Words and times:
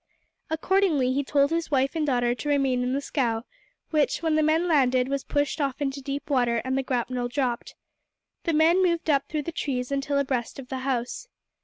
Accordingly 0.49 1.13
he 1.13 1.23
told 1.23 1.51
his 1.51 1.69
wife 1.69 1.95
and 1.95 2.07
daughter 2.07 2.33
to 2.33 2.49
remain 2.49 2.81
in 2.81 2.93
the 2.93 3.01
scow, 3.01 3.43
which, 3.91 4.23
when 4.23 4.33
the 4.33 4.41
men 4.41 4.67
landed, 4.67 5.07
was 5.07 5.23
pushed 5.23 5.61
off 5.61 5.79
into 5.79 6.01
deep 6.01 6.27
water 6.27 6.59
and 6.65 6.75
the 6.75 6.81
grapnel 6.81 7.27
dropped. 7.27 7.75
The 8.45 8.53
men 8.53 8.81
moved 8.81 9.11
up 9.11 9.27
through 9.29 9.43
the 9.43 9.51
trees 9.51 9.91
until 9.91 10.17
abreast 10.17 10.57
of 10.57 10.69
the 10.69 10.79
house. 10.79 11.27